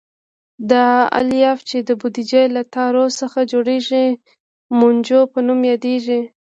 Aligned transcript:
دا 0.71 0.87
الیاف 1.19 1.59
چې 1.69 1.77
د 1.87 1.89
بوجۍ 1.99 2.45
له 2.55 2.61
تارو 2.73 3.05
څخه 3.19 3.39
جوړېږي 3.51 4.05
مونجو 4.79 5.19
په 5.31 5.39
نوم 5.47 5.59
یادیږي. 5.71 6.19